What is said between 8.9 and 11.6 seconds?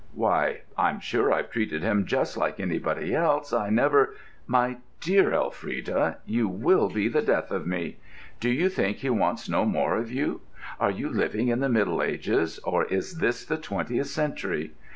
he wants no more of you? Are you living in